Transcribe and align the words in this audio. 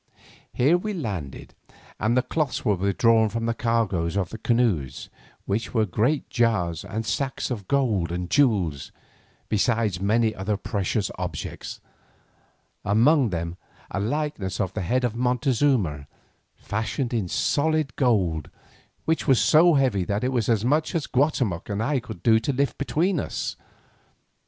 Here 0.51 0.79
we 0.79 0.93
landed, 0.95 1.53
and 1.99 2.17
the 2.17 2.23
cloths 2.23 2.65
were 2.65 2.73
withdrawn 2.73 3.29
from 3.29 3.45
the 3.45 3.53
cargoes 3.53 4.17
of 4.17 4.29
the 4.29 4.39
canoes, 4.39 5.11
which 5.45 5.75
were 5.75 5.85
great 5.85 6.27
jars 6.27 6.83
and 6.83 7.05
sacks 7.05 7.51
of 7.51 7.67
gold 7.67 8.11
and 8.11 8.27
jewels, 8.27 8.91
besides 9.47 10.01
many 10.01 10.33
other 10.33 10.57
precious 10.57 11.11
objects, 11.19 11.81
among 12.83 13.29
them 13.29 13.57
a 13.91 13.99
likeness 13.99 14.59
of 14.59 14.73
the 14.73 14.81
head 14.81 15.03
of 15.03 15.15
Montezuma, 15.15 16.07
fashioned 16.55 17.13
in 17.13 17.27
solid 17.27 17.95
gold, 17.95 18.49
which 19.05 19.27
was 19.27 19.39
so 19.39 19.75
heavy 19.75 20.03
that 20.05 20.23
it 20.23 20.31
was 20.31 20.49
as 20.49 20.65
much 20.65 20.95
as 20.95 21.05
Guatemoc 21.05 21.69
and 21.69 21.83
I 21.83 21.99
could 21.99 22.23
do 22.23 22.39
to 22.39 22.51
lift 22.51 22.71
it 22.73 22.77
between 22.79 23.19
us. 23.19 23.55